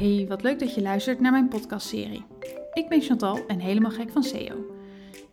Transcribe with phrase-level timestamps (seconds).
[0.00, 2.24] Hey, wat leuk dat je luistert naar mijn podcastserie.
[2.72, 4.54] Ik ben Chantal en helemaal gek van SEO.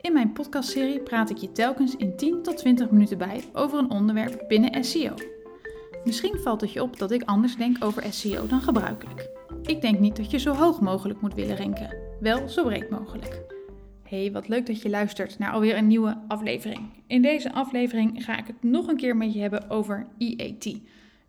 [0.02, 3.92] In mijn podcastserie praat ik je telkens in 10 tot 20 minuten bij over een
[3.92, 5.14] onderwerp binnen SEO.
[6.06, 9.30] Misschien valt het je op dat ik anders denk over SEO dan gebruikelijk.
[9.62, 13.42] Ik denk niet dat je zo hoog mogelijk moet willen ranken, wel zo breed mogelijk.
[14.04, 17.04] Hey, wat leuk dat je luistert naar alweer een nieuwe aflevering.
[17.08, 20.80] In deze aflevering ga ik het nog een keer met je hebben over EAT.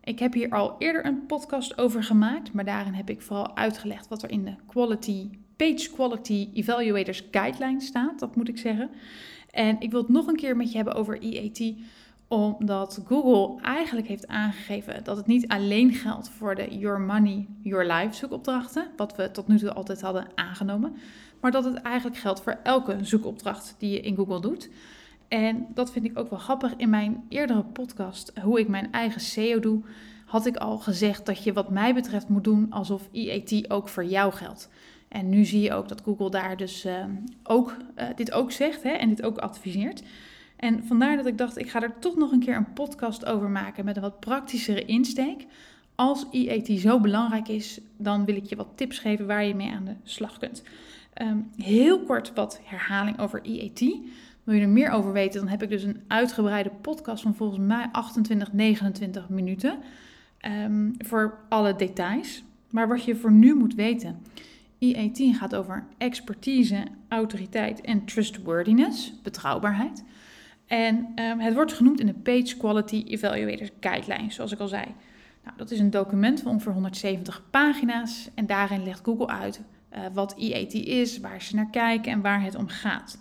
[0.09, 4.07] Ik heb hier al eerder een podcast over gemaakt, maar daarin heb ik vooral uitgelegd
[4.07, 8.89] wat er in de Quality Page Quality Evaluators Guideline staat, dat moet ik zeggen.
[9.51, 11.73] En ik wil het nog een keer met je hebben over EAT,
[12.27, 17.93] omdat Google eigenlijk heeft aangegeven dat het niet alleen geldt voor de Your Money, Your
[17.93, 20.95] Life zoekopdrachten, wat we tot nu toe altijd hadden aangenomen,
[21.41, 24.69] maar dat het eigenlijk geldt voor elke zoekopdracht die je in Google doet.
[25.29, 26.73] En dat vind ik ook wel grappig.
[26.75, 29.81] In mijn eerdere podcast, hoe ik mijn eigen SEO doe,
[30.25, 34.05] had ik al gezegd dat je wat mij betreft moet doen alsof EAT ook voor
[34.05, 34.69] jou geldt.
[35.07, 37.05] En nu zie je ook dat Google daar dus uh,
[37.43, 40.03] ook, uh, dit ook zegt hè, en dit ook adviseert.
[40.55, 43.49] En vandaar dat ik dacht, ik ga er toch nog een keer een podcast over
[43.49, 45.45] maken met een wat praktischere insteek.
[45.95, 49.71] Als EAT zo belangrijk is, dan wil ik je wat tips geven waar je mee
[49.71, 50.63] aan de slag kunt.
[51.21, 53.81] Um, heel kort wat herhaling over EAT.
[54.49, 57.59] Wil je er meer over weten, dan heb ik dus een uitgebreide podcast van volgens
[57.59, 59.79] mij 28, 29 minuten.
[60.65, 62.43] Um, voor alle details.
[62.69, 64.21] Maar wat je voor nu moet weten.
[64.79, 70.03] EAT gaat over expertise, autoriteit en trustworthiness, betrouwbaarheid.
[70.67, 74.85] En um, het wordt genoemd in de Page Quality Evaluators Guidelines, zoals ik al zei.
[75.43, 79.61] Nou, dat is een document van ongeveer 170 pagina's en daarin legt Google uit
[79.93, 83.19] uh, wat EAT is, waar ze naar kijken en waar het om gaat.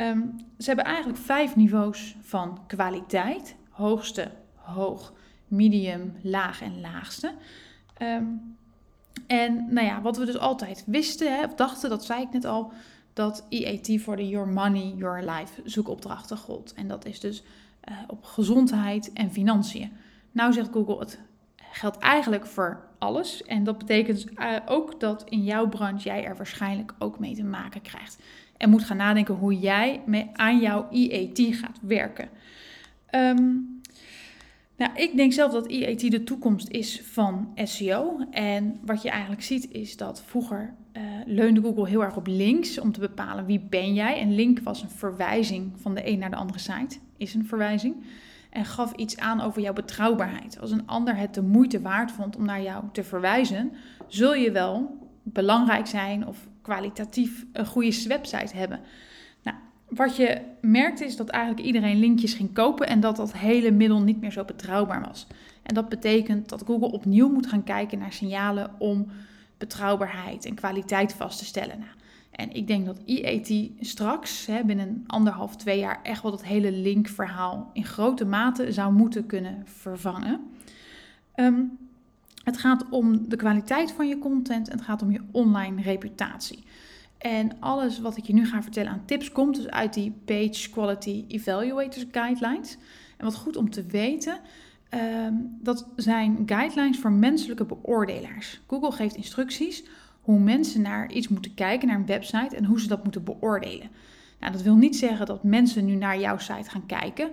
[0.00, 5.12] Um, ze hebben eigenlijk vijf niveaus van kwaliteit: hoogste, hoog,
[5.48, 7.34] medium, laag en laagste.
[8.02, 8.56] Um,
[9.26, 12.44] en nou ja, wat we dus altijd wisten, hè, of dachten, dat zei ik net
[12.44, 12.72] al,
[13.12, 16.74] dat EAT voor de Your Money, Your Life zoekopdrachten gold.
[16.74, 17.42] En dat is dus
[17.88, 19.92] uh, op gezondheid en financiën.
[20.32, 21.20] Nou zegt Google, het
[21.56, 23.42] geldt eigenlijk voor alles.
[23.42, 27.44] En dat betekent uh, ook dat in jouw branche jij er waarschijnlijk ook mee te
[27.44, 28.18] maken krijgt.
[28.60, 32.28] En moet gaan nadenken hoe jij mee aan jouw EAT gaat werken.
[33.14, 33.80] Um,
[34.76, 38.26] nou, ik denk zelf dat EAT de toekomst is van SEO.
[38.30, 42.78] En wat je eigenlijk ziet is dat vroeger uh, leunde Google heel erg op links
[42.78, 44.20] om te bepalen wie ben jij.
[44.20, 47.94] En link was een verwijzing van de een naar de andere site, is een verwijzing.
[48.50, 50.60] En gaf iets aan over jouw betrouwbaarheid.
[50.60, 53.72] Als een ander het de moeite waard vond om naar jou te verwijzen,
[54.06, 58.80] zul je wel belangrijk zijn of kwalitatief een goede website hebben
[59.90, 64.00] wat je merkte is dat eigenlijk iedereen linkjes ging kopen en dat dat hele middel
[64.00, 65.26] niet meer zo betrouwbaar was.
[65.62, 69.06] En dat betekent dat Google opnieuw moet gaan kijken naar signalen om
[69.58, 71.78] betrouwbaarheid en kwaliteit vast te stellen.
[71.78, 71.90] Nou,
[72.30, 76.72] en ik denk dat EAT straks, hè, binnen anderhalf, twee jaar, echt wel dat hele
[76.72, 80.40] linkverhaal in grote mate zou moeten kunnen vervangen.
[81.34, 81.78] Um,
[82.50, 86.64] het gaat om de kwaliteit van je content en het gaat om je online reputatie.
[87.18, 90.70] En alles wat ik je nu ga vertellen aan tips komt dus uit die Page
[90.70, 92.76] Quality Evaluators Guidelines.
[93.16, 94.38] En wat goed om te weten,
[95.26, 98.60] um, dat zijn guidelines voor menselijke beoordelaars.
[98.66, 99.84] Google geeft instructies
[100.20, 103.90] hoe mensen naar iets moeten kijken, naar een website en hoe ze dat moeten beoordelen.
[104.40, 107.30] Nou, dat wil niet zeggen dat mensen nu naar jouw site gaan kijken.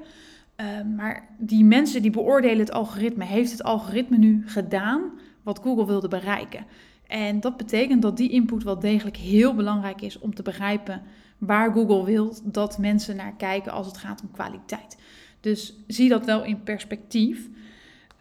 [0.62, 5.12] Uh, maar die mensen die beoordelen het algoritme, heeft het algoritme nu gedaan
[5.44, 6.66] wat Google wilde bereiken?
[7.08, 11.02] En dat betekent dat die input wel degelijk heel belangrijk is om te begrijpen
[11.38, 14.98] waar Google wil dat mensen naar kijken als het gaat om kwaliteit.
[15.40, 17.50] Dus zie dat wel in perspectief.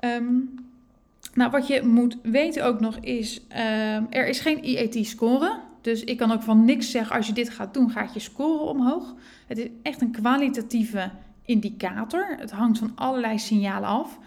[0.05, 0.55] Um,
[1.35, 5.61] nou, wat je moet weten ook nog is, um, er is geen IET-score.
[5.81, 8.63] Dus ik kan ook van niks zeggen, als je dit gaat doen, gaat je score
[8.63, 9.15] omhoog.
[9.47, 11.11] Het is echt een kwalitatieve
[11.47, 12.37] indicator.
[12.39, 14.19] Het hangt van allerlei signalen af.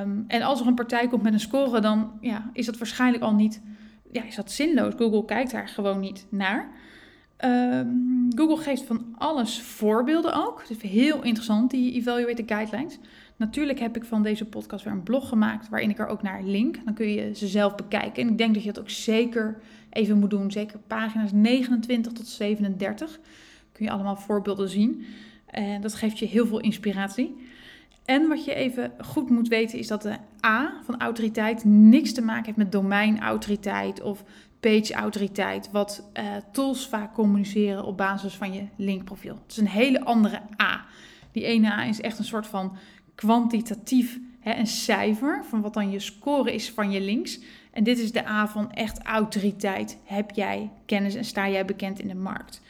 [0.00, 3.22] Um, en als er een partij komt met een score, dan ja, is dat waarschijnlijk
[3.22, 3.62] al niet
[4.12, 4.94] ja, is dat zinloos.
[4.96, 6.70] Google kijkt daar gewoon niet naar.
[7.44, 10.60] Um, Google geeft van alles voorbeelden ook.
[10.60, 12.98] Het is heel interessant, die Evaluated Guidelines.
[13.36, 16.42] Natuurlijk heb ik van deze podcast weer een blog gemaakt waarin ik er ook naar
[16.42, 16.84] link.
[16.84, 18.22] Dan kun je ze zelf bekijken.
[18.22, 19.60] En ik denk dat je dat ook zeker
[19.90, 20.50] even moet doen.
[20.50, 23.20] Zeker pagina's 29 tot 37
[23.72, 25.04] kun je allemaal voorbeelden zien.
[25.52, 27.36] En dat geeft je heel veel inspiratie.
[28.04, 32.22] En wat je even goed moet weten is dat de A van autoriteit niks te
[32.22, 34.24] maken heeft met domeinautoriteit of
[34.60, 39.34] page-autoriteit, wat uh, tools vaak communiceren op basis van je linkprofiel.
[39.42, 40.84] Het is een hele andere A.
[41.32, 42.76] Die ene A is echt een soort van
[43.14, 47.40] kwantitatief hè, een cijfer van wat dan je score is van je links.
[47.70, 49.98] En dit is de A van echt autoriteit.
[50.04, 52.60] Heb jij kennis en sta jij bekend in de markt?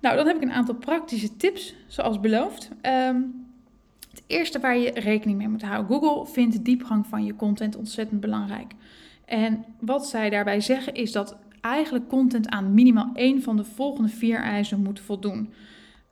[0.00, 2.70] Nou, dan heb ik een aantal praktische tips, zoals beloofd.
[2.80, 3.20] Ehm,
[4.10, 5.86] het eerste waar je rekening mee moet houden.
[5.86, 8.72] Google vindt de diepgang van je content ontzettend belangrijk.
[9.24, 14.08] En wat zij daarbij zeggen is dat eigenlijk content aan minimaal één van de volgende
[14.08, 15.52] vier eisen moet voldoen.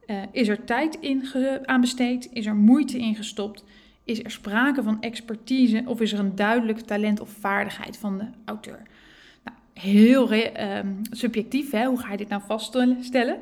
[0.07, 1.25] Uh, is er tijd in
[1.65, 2.29] aan besteed?
[2.33, 3.65] Is er moeite in gestopt?
[4.05, 8.25] Is er sprake van expertise of is er een duidelijk talent of vaardigheid van de
[8.45, 8.83] auteur?
[9.45, 10.79] Nou, heel uh,
[11.11, 11.87] subjectief, hè?
[11.87, 13.39] hoe ga je dit nou vaststellen?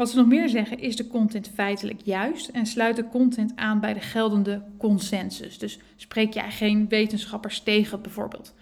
[0.00, 3.80] Wat ze nog meer zeggen is de content feitelijk juist en sluit de content aan
[3.80, 5.58] bij de geldende consensus.
[5.58, 8.54] Dus spreek jij geen wetenschappers tegen bijvoorbeeld.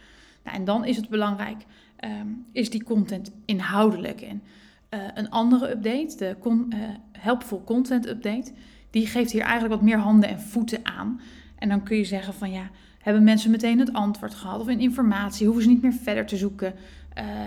[0.44, 1.64] Nou, en dan is het belangrijk,
[2.04, 4.20] um, is die content inhoudelijk?
[4.20, 4.42] En
[4.90, 6.80] uh, een andere update, de con, uh,
[7.12, 8.52] Helpful Content Update,
[8.90, 11.20] die geeft hier eigenlijk wat meer handen en voeten aan.
[11.58, 14.80] En dan kun je zeggen van ja, hebben mensen meteen het antwoord gehad of in
[14.80, 16.74] informatie, hoeven ze niet meer verder te zoeken.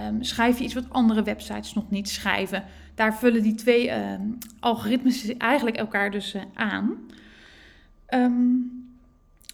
[0.07, 2.63] Um, schrijf je iets wat andere websites nog niet schrijven.
[2.95, 4.13] Daar vullen die twee uh,
[4.59, 6.97] algoritmes eigenlijk elkaar dus uh, aan.
[8.09, 8.79] Um,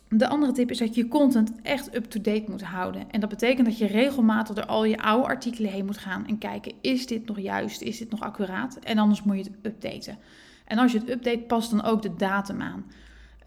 [0.10, 3.12] de andere tip is dat je je content echt up-to-date moet houden.
[3.12, 6.38] En dat betekent dat je regelmatig door al je oude artikelen heen moet gaan en
[6.38, 7.82] kijken: is dit nog juist?
[7.82, 8.76] Is dit nog accuraat?
[8.76, 10.18] En anders moet je het updaten.
[10.66, 12.86] En als je het update, pas dan ook de datum aan.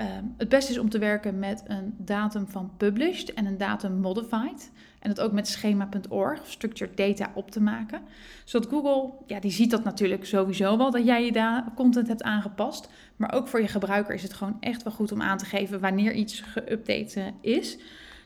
[0.00, 4.00] Um, het beste is om te werken met een datum van published en een datum
[4.00, 4.70] modified.
[5.00, 8.00] En dat ook met schema.org, structured data, op te maken.
[8.44, 12.88] Zodat Google, ja, die ziet dat natuurlijk sowieso wel, dat jij je content hebt aangepast.
[13.16, 15.80] Maar ook voor je gebruiker is het gewoon echt wel goed om aan te geven
[15.80, 17.78] wanneer iets geüpdate is.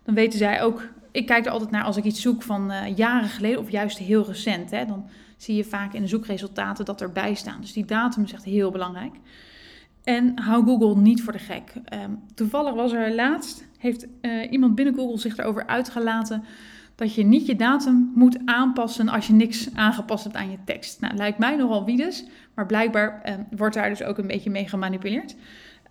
[0.03, 2.97] Dan weten zij ook, ik kijk er altijd naar als ik iets zoek van uh,
[2.97, 4.71] jaren geleden of juist heel recent.
[4.71, 7.61] Hè, dan zie je vaak in de zoekresultaten dat erbij staan.
[7.61, 9.15] Dus die datum is echt heel belangrijk.
[10.05, 11.73] En hou Google niet voor de gek.
[12.05, 16.45] Um, toevallig was er laatst, heeft uh, iemand binnen Google zich erover uitgelaten
[16.95, 21.01] dat je niet je datum moet aanpassen als je niks aangepast hebt aan je tekst.
[21.01, 24.69] Nou, lijkt mij nogal wiedes, maar blijkbaar um, wordt daar dus ook een beetje mee
[24.69, 25.37] gemanipuleerd.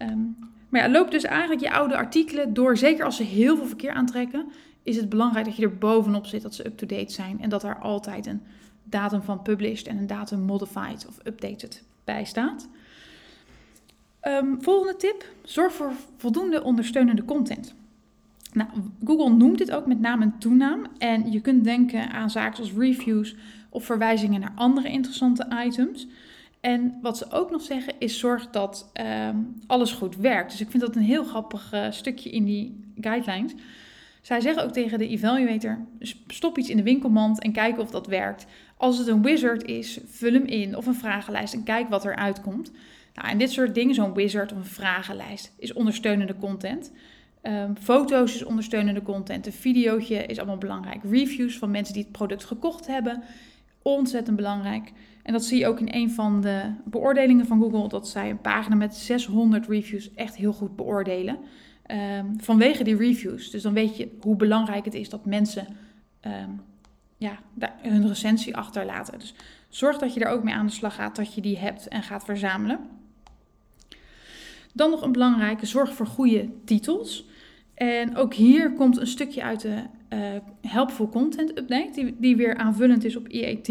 [0.01, 0.37] Um,
[0.69, 3.91] maar ja, loop dus eigenlijk je oude artikelen door, zeker als ze heel veel verkeer
[3.91, 4.45] aantrekken,
[4.83, 7.79] is het belangrijk dat je er bovenop zit, dat ze up-to-date zijn en dat er
[7.79, 8.41] altijd een
[8.83, 12.67] datum van published en een datum modified of updated bij staat.
[14.27, 17.73] Um, volgende tip: zorg voor voldoende ondersteunende content.
[18.53, 18.69] Nou,
[19.05, 20.85] Google noemt dit ook met naam en toenaam.
[20.97, 23.35] En je kunt denken aan zaken zoals reviews
[23.69, 26.07] of verwijzingen naar andere interessante items.
[26.61, 28.91] En wat ze ook nog zeggen is zorg dat
[29.27, 30.51] um, alles goed werkt.
[30.51, 33.53] Dus ik vind dat een heel grappig uh, stukje in die guidelines.
[34.21, 35.79] Zij zeggen ook tegen de evaluator:
[36.27, 38.45] stop iets in de winkelmand en kijk of dat werkt.
[38.77, 42.41] Als het een wizard is, vul hem in of een vragenlijst en kijk wat eruit
[42.41, 42.71] komt.
[43.13, 46.91] Nou, en dit soort dingen, zo'n wizard of een vragenlijst, is ondersteunende content.
[47.43, 49.45] Um, foto's is ondersteunende content.
[49.45, 51.03] Een videootje is allemaal belangrijk.
[51.03, 53.23] Reviews van mensen die het product gekocht hebben,
[53.81, 54.91] ontzettend belangrijk.
[55.23, 58.41] En dat zie je ook in een van de beoordelingen van Google, dat zij een
[58.41, 61.37] pagina met 600 reviews echt heel goed beoordelen.
[61.87, 63.51] Um, vanwege die reviews.
[63.51, 65.67] Dus dan weet je hoe belangrijk het is dat mensen
[66.21, 66.61] um,
[67.17, 67.39] ja,
[67.81, 69.19] hun recensie achterlaten.
[69.19, 69.33] Dus
[69.69, 72.03] zorg dat je er ook mee aan de slag gaat, dat je die hebt en
[72.03, 72.79] gaat verzamelen.
[74.73, 77.31] Dan nog een belangrijke, zorg voor goede titels.
[77.83, 79.75] En ook hier komt een stukje uit de
[80.13, 80.19] uh,
[80.71, 83.67] Helpful Content Update, die, die weer aanvullend is op EAT.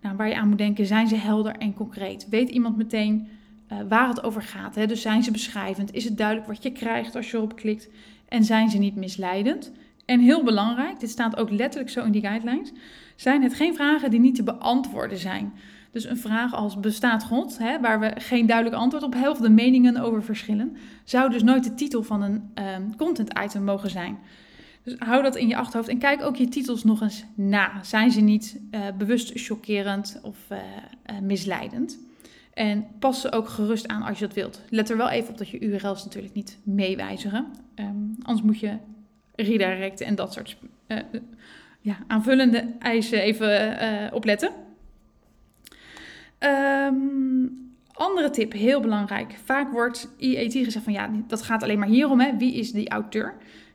[0.00, 2.28] Nou, waar je aan moet denken, zijn ze helder en concreet?
[2.28, 3.28] Weet iemand meteen
[3.72, 4.74] uh, waar het over gaat?
[4.74, 4.86] Hè?
[4.86, 5.94] Dus zijn ze beschrijvend?
[5.94, 7.88] Is het duidelijk wat je krijgt als je erop klikt?
[8.28, 9.72] En zijn ze niet misleidend?
[10.04, 12.72] En heel belangrijk, dit staat ook letterlijk zo in die guidelines,
[13.16, 15.52] zijn het geen vragen die niet te beantwoorden zijn.
[15.92, 19.38] Dus een vraag als bestaat God, hè, waar we geen duidelijk antwoord op hebben of
[19.38, 23.90] de meningen over verschillen, zou dus nooit de titel van een um, content item mogen
[23.90, 24.18] zijn.
[24.82, 27.82] Dus hou dat in je achterhoofd en kijk ook je titels nog eens na.
[27.82, 31.98] Zijn ze niet uh, bewust chockerend of uh, uh, misleidend?
[32.54, 34.60] En pas ze ook gerust aan als je dat wilt.
[34.68, 37.46] Let er wel even op dat je URL's natuurlijk niet meewijzigen.
[37.74, 38.76] Um, anders moet je
[39.34, 40.56] redirecten en dat soort
[41.80, 44.50] ja, aanvullende eisen even opletten.
[46.44, 49.38] Um, andere tip, heel belangrijk.
[49.44, 52.20] Vaak wordt EAT gezegd van ja, dat gaat alleen maar hierom.
[52.20, 52.36] Hè.
[52.36, 53.34] Wie is die auteur?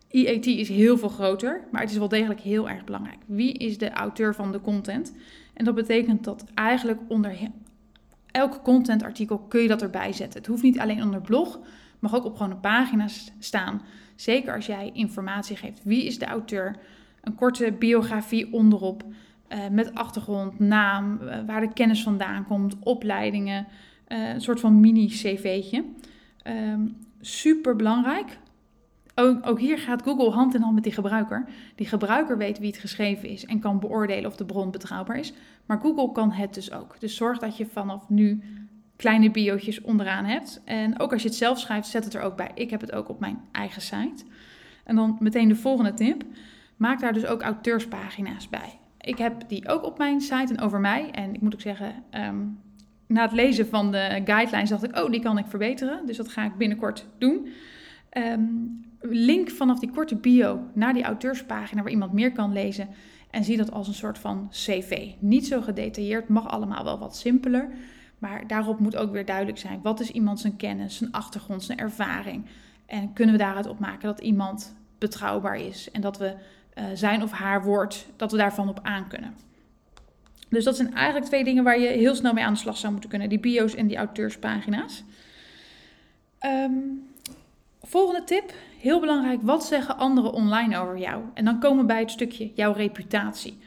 [0.09, 3.17] EAT is heel veel groter, maar het is wel degelijk heel erg belangrijk.
[3.25, 5.13] Wie is de auteur van de content?
[5.53, 7.37] En dat betekent dat eigenlijk onder
[8.31, 10.39] elk contentartikel kun je dat erbij zetten.
[10.39, 11.59] Het hoeft niet alleen onder blog,
[11.99, 13.07] mag ook op gewoon een pagina
[13.39, 13.81] staan.
[14.15, 15.83] Zeker als jij informatie geeft.
[15.83, 16.75] Wie is de auteur?
[17.21, 19.03] Een korte biografie onderop.
[19.53, 23.67] Uh, met achtergrond, naam, uh, waar de kennis vandaan komt, opleidingen,
[24.07, 25.85] uh, een soort van mini-cv'tje.
[26.43, 28.37] Um, super belangrijk.
[29.15, 31.47] ook, ook hier gaat Google hand in hand met die gebruiker.
[31.75, 35.33] Die gebruiker weet wie het geschreven is en kan beoordelen of de bron betrouwbaar is.
[35.65, 36.99] Maar Google kan het dus ook.
[36.99, 38.43] Dus zorg dat je vanaf nu
[38.95, 40.61] kleine biootjes onderaan hebt.
[40.65, 42.51] En ook als je het zelf schrijft, zet het er ook bij.
[42.53, 44.23] Ik heb het ook op mijn eigen site.
[44.83, 46.23] En dan meteen de volgende tip.
[46.75, 48.79] Maak daar dus ook auteurspagina's bij.
[49.07, 51.11] Ik heb die ook op mijn site en over mij.
[51.11, 52.45] En ik moet ook zeggen, ehm,
[53.07, 56.05] na het lezen van de guidelines dacht ik, oh, die kan ik verbeteren.
[56.05, 57.47] Dus dat ga ik binnenkort doen.
[58.17, 62.87] Um, link vanaf die korte bio naar die auteurspagina waar iemand meer kan lezen.
[63.31, 65.11] En zie dat als een soort van cv.
[65.19, 67.69] Niet zo gedetailleerd, mag allemaal wel wat simpeler.
[68.17, 71.77] Maar daarop moet ook weer duidelijk zijn: wat is iemand zijn kennis, zijn achtergrond, zijn
[71.77, 72.45] ervaring?
[72.85, 76.35] En kunnen we daaruit opmaken dat iemand betrouwbaar is en dat we
[76.77, 79.35] uh, zijn of haar woord, dat we daarvan op aan kunnen.
[80.49, 82.91] Dus dat zijn eigenlijk twee dingen waar je heel snel mee aan de slag zou
[82.91, 85.03] moeten kunnen: die bio's en die auteurspagina's.
[86.45, 87.07] Um,
[87.81, 91.23] volgende tip, heel belangrijk: wat zeggen anderen online over jou?
[91.33, 93.57] En dan komen we bij het stukje jouw reputatie.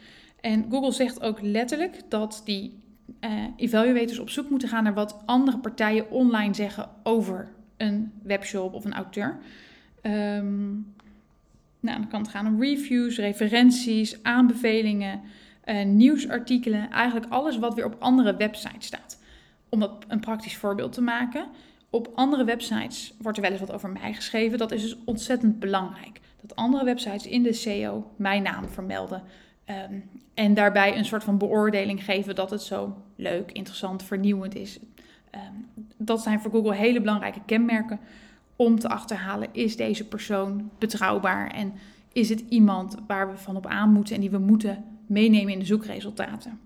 [0.41, 2.79] En Google zegt ook letterlijk dat die
[3.21, 8.73] uh, evaluators op zoek moeten gaan naar wat andere partijen online zeggen over een webshop
[8.73, 9.39] of een auteur.
[10.01, 10.93] Um,
[11.81, 15.21] nou, dan kan het gaan om reviews, referenties, aanbevelingen,
[15.65, 19.19] uh, nieuwsartikelen, eigenlijk alles wat weer op andere websites staat.
[19.69, 21.45] Om dat een praktisch voorbeeld te maken.
[21.89, 24.57] Op andere websites wordt er wel eens wat over mij geschreven.
[24.57, 26.19] Dat is dus ontzettend belangrijk.
[26.41, 29.23] Dat andere websites in de SEO mijn naam vermelden.
[29.65, 29.93] Ehm,
[30.33, 34.79] en daarbij een soort van beoordeling geven dat het zo leuk, interessant, vernieuwend is.
[35.29, 35.53] Ehm,
[35.97, 37.99] dat zijn voor Google hele belangrijke kenmerken
[38.61, 41.73] om te achterhalen: is deze persoon betrouwbaar en
[42.13, 45.59] is het iemand waar we van op aan moeten en die we moeten meenemen in
[45.59, 46.59] de zoekresultaten.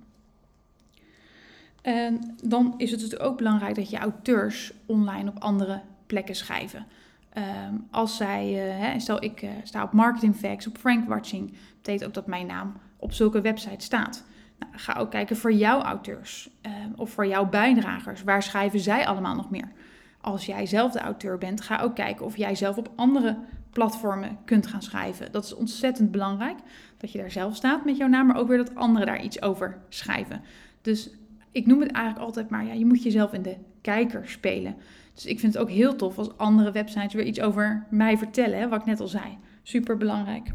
[1.81, 6.85] En dan is het dus ook belangrijk dat je auteurs online op andere plekken schrijven.
[7.29, 12.05] Ehm, als zij, hè, stel ik uh, sta op Marketing Facts, op Frank Watching, betekent
[12.05, 14.25] ook dat mijn naam op zulke websites staat.
[14.59, 18.23] Nou, ga ook kijken voor jouw auteurs uh, of voor jouw bijdragers.
[18.23, 19.71] Waar schrijven zij allemaal nog meer?
[20.25, 23.37] Als jij zelf de auteur bent, ga ook kijken of jij zelf op andere
[23.69, 25.31] platformen kunt gaan schrijven.
[25.31, 26.57] Dat is ontzettend belangrijk,
[26.97, 29.41] dat je daar zelf staat met jouw naam, maar ook weer dat anderen daar iets
[29.41, 30.41] over schrijven.
[30.81, 31.09] Dus
[31.51, 34.75] ik noem het eigenlijk altijd maar, ja, je moet jezelf in de kijker spelen.
[35.13, 38.59] Dus ik vind het ook heel tof als andere websites weer iets over mij vertellen,
[38.59, 39.37] hè, wat ik net al zei.
[39.63, 40.51] Super belangrijk.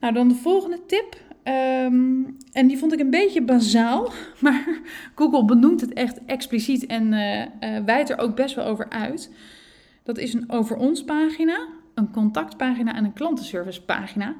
[0.00, 1.16] Nou, dan de volgende tip.
[1.50, 4.80] Ehm, en die vond ik een beetje bazaal, maar
[5.14, 9.32] Google benoemt het echt expliciet en uh, uh, wijdt er ook best wel over uit.
[10.02, 14.34] Dat is een over ons pagina, een contactpagina en een klantenservice pagina.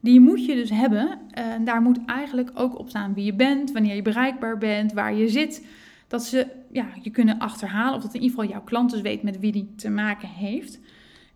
[0.00, 1.18] Die moet je dus hebben.
[1.30, 5.14] En daar moet eigenlijk ook op staan wie je bent, wanneer je bereikbaar bent, waar
[5.14, 5.66] je zit.
[6.06, 9.22] Dat ze ja, je kunnen achterhalen of dat in ieder geval jouw klant dus weet
[9.22, 10.80] met wie die te maken heeft.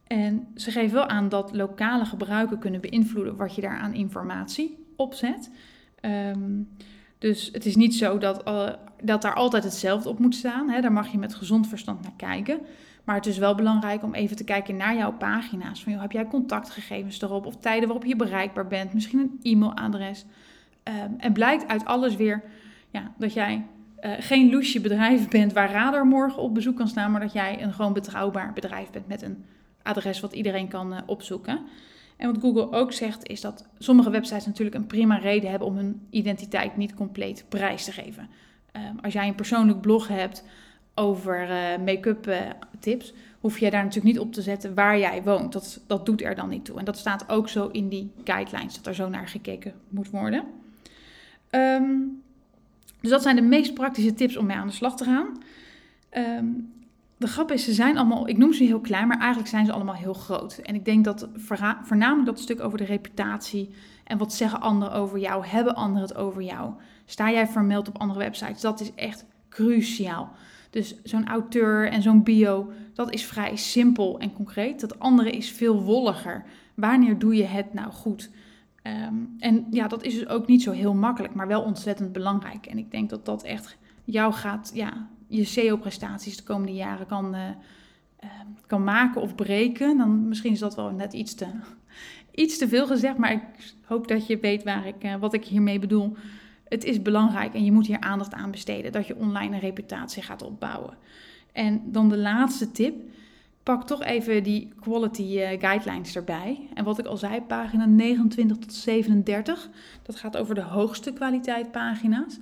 [0.06, 4.79] En ze geven wel aan dat lokale gebruiken kunnen beïnvloeden wat je daar aan informatie
[5.00, 5.50] opzet.
[6.00, 6.68] Um,
[7.18, 8.68] dus het is niet zo dat, uh,
[9.02, 10.68] dat daar altijd hetzelfde op moet staan.
[10.68, 10.80] Hè.
[10.80, 12.60] Daar mag je met gezond verstand naar kijken.
[13.04, 15.82] Maar het is wel belangrijk om even te kijken naar jouw pagina's.
[15.82, 18.92] Van, joh, heb jij contactgegevens erop of tijden waarop je bereikbaar bent?
[18.92, 20.24] Misschien een e-mailadres.
[20.84, 22.42] Um, en blijkt uit alles weer
[22.90, 23.66] ja, dat jij
[24.00, 27.62] uh, geen loesje bedrijf bent waar Radar morgen op bezoek kan staan, maar dat jij
[27.62, 29.44] een gewoon betrouwbaar bedrijf bent met een
[29.82, 31.60] adres wat iedereen kan uh, opzoeken.
[32.20, 35.76] En wat Google ook zegt is dat sommige websites natuurlijk een prima reden hebben om
[35.76, 38.28] hun identiteit niet compleet prijs te geven.
[38.76, 40.44] Um, als jij een persoonlijk blog hebt
[40.94, 42.40] over uh, make-up uh,
[42.80, 45.52] tips, hoef je daar natuurlijk niet op te zetten waar jij woont.
[45.52, 46.78] Dat, dat doet er dan niet toe.
[46.78, 50.44] En dat staat ook zo in die guidelines, dat er zo naar gekeken moet worden.
[51.50, 52.22] Um,
[53.00, 55.42] dus dat zijn de meest praktische tips om mee aan de slag te gaan.
[56.38, 56.72] Um,
[57.20, 59.72] de grap is, ze zijn allemaal, ik noem ze heel klein, maar eigenlijk zijn ze
[59.72, 60.58] allemaal heel groot.
[60.58, 61.28] En ik denk dat
[61.82, 63.70] voornamelijk dat stuk over de reputatie
[64.04, 66.72] en wat zeggen anderen over jou, hebben anderen het over jou,
[67.04, 70.30] sta jij vermeld op andere websites, dat is echt cruciaal.
[70.70, 74.80] Dus zo'n auteur en zo'n bio, dat is vrij simpel en concreet.
[74.80, 76.44] Dat andere is veel wolliger.
[76.74, 78.30] Wanneer doe je het nou goed?
[78.82, 82.66] Um, en ja, dat is dus ook niet zo heel makkelijk, maar wel ontzettend belangrijk.
[82.66, 87.34] En ik denk dat dat echt jou gaat, ja, je SEO-prestaties de komende jaren kan,
[87.34, 87.40] uh,
[88.24, 88.30] uh,
[88.66, 89.96] kan maken of breken.
[89.96, 91.46] Dan misschien is dat wel net iets te,
[92.34, 95.44] iets te veel gezegd, maar ik hoop dat je weet waar ik, uh, wat ik
[95.44, 96.16] hiermee bedoel.
[96.68, 100.22] Het is belangrijk en je moet hier aandacht aan besteden dat je online een reputatie
[100.22, 100.96] gaat opbouwen.
[101.52, 102.94] En dan de laatste tip
[103.62, 106.68] pak toch even die quality guidelines erbij.
[106.74, 109.68] En wat ik al zei, pagina 29 tot 37,
[110.02, 112.38] dat gaat over de hoogste kwaliteit pagina's.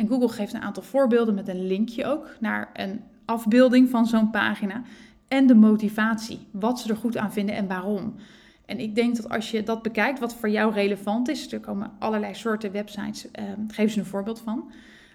[0.00, 4.30] En Google geeft een aantal voorbeelden met een linkje ook naar een afbeelding van zo'n
[4.30, 4.82] pagina.
[5.28, 6.38] en de motivatie.
[6.50, 8.14] Wat ze er goed aan vinden en waarom.
[8.66, 11.92] En ik denk dat als je dat bekijkt, wat voor jou relevant is, er komen
[11.98, 14.70] allerlei soorten websites, uh, geef ze een voorbeeld van.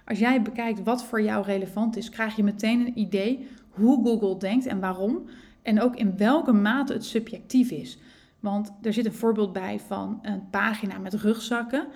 [0.06, 4.38] Als jij bekijkt wat voor jou relevant is, krijg je meteen een idee hoe Google
[4.38, 5.24] denkt en waarom.
[5.62, 7.98] En ook in welke mate het subjectief is.
[8.40, 11.88] Want er zit een voorbeeld bij van een pagina met rugzakken.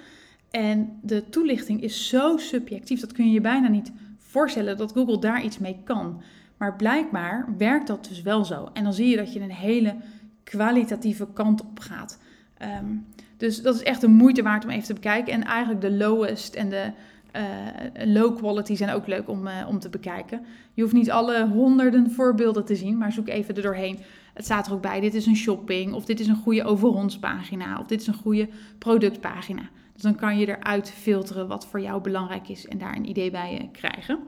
[0.52, 5.20] En de toelichting is zo subjectief, dat kun je je bijna niet voorstellen dat Google
[5.20, 6.22] daar iets mee kan.
[6.58, 8.70] Maar blijkbaar werkt dat dus wel zo.
[8.74, 9.96] En dan zie je dat je een hele
[10.44, 12.20] kwalitatieve kant op gaat.
[12.58, 12.96] Ehm,
[13.38, 15.34] dus dat is echt de moeite waard om even te bekijken.
[15.34, 16.92] En eigenlijk de lowest en de
[17.36, 20.46] uh, low quality zijn ook leuk om, uh, om te bekijken.
[20.74, 24.00] Je hoeft niet alle honderden voorbeelden te zien, maar zoek even er doorheen.
[24.34, 27.80] Het staat er ook bij, dit is een shopping, of dit is een goede pagina,
[27.80, 29.62] of dit is een goede productpagina.
[30.02, 33.60] Dan kan je eruit filteren wat voor jou belangrijk is en daar een idee bij
[33.62, 34.20] uh, krijgen.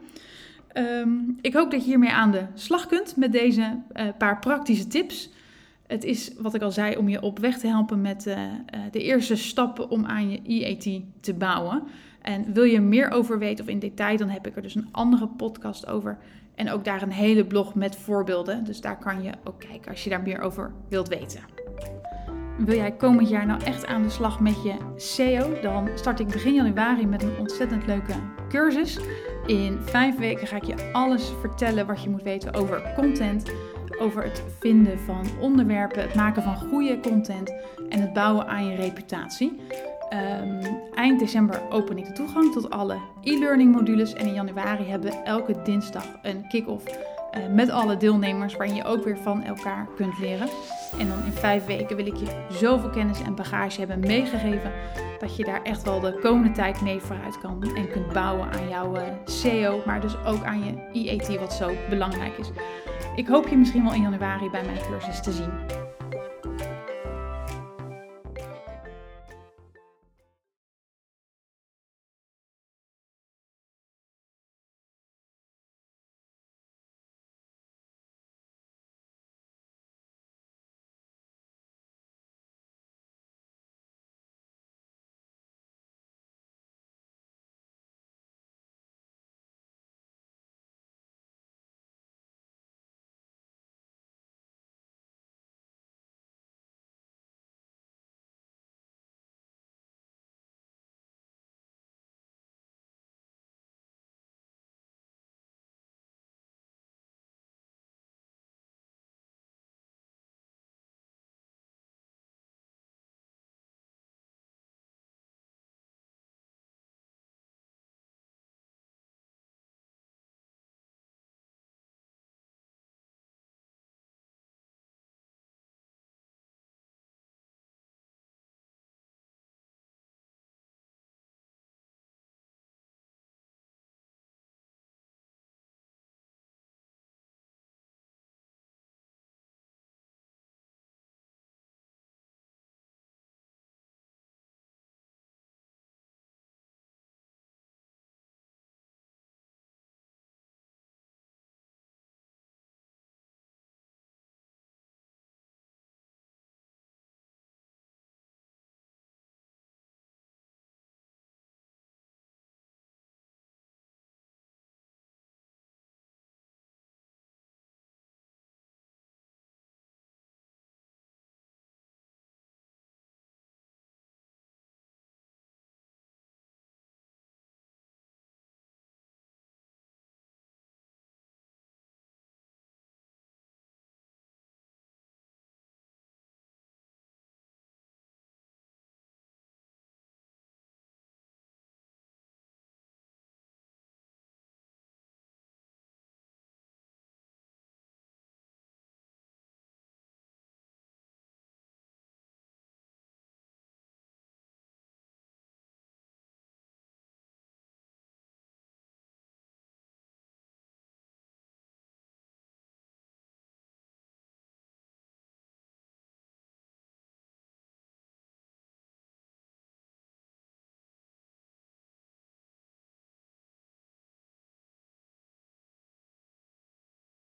[0.76, 3.78] Um, ik hoop dat je hiermee aan de slag kunt met deze
[4.18, 5.30] paar praktische tips.
[5.86, 8.22] Het is, wat ik al zei, om je op weg te helpen met
[8.90, 11.82] de eerste stappen om aan je EAT te bouwen.
[12.22, 14.88] En wil je meer over weten of in detail, dan heb ik er dus een
[14.90, 16.18] andere podcast over.
[16.54, 18.64] En ook daar een hele blog met voorbeelden.
[18.64, 21.40] Dus daar kan je ook kijken als je daar meer over wilt weten.
[22.64, 25.60] Wil jij komend jaar nou echt aan de slag met je SEO?
[25.62, 28.12] Dan start ik begin januari met een ontzettend leuke
[28.48, 28.98] cursus.
[29.46, 33.50] In vijf weken ga ik je alles vertellen wat je moet weten over content,
[33.98, 37.52] over het vinden van onderwerpen, het maken van goede content
[37.88, 39.60] en het bouwen aan je reputatie.
[40.42, 40.60] Um,
[40.94, 44.12] eind december open ik de toegang tot alle e-learning modules.
[44.12, 46.84] En in januari hebben we elke dinsdag een kick-off
[47.50, 50.48] met alle deelnemers, waarin je ook weer van elkaar kunt leren.
[50.98, 54.72] En dan in vijf weken wil ik je zoveel kennis en bagage hebben meegegeven
[55.18, 58.68] dat je daar echt wel de komende tijd mee vooruit kan en kunt bouwen aan
[58.68, 62.50] jouw SEO, maar dus ook aan je IET, wat zo belangrijk is.
[63.16, 65.50] Ik hoop je misschien wel in januari bij mijn cursus te zien.